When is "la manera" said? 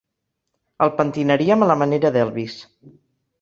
1.73-2.13